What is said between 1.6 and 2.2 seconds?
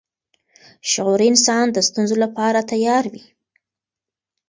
د ستونزو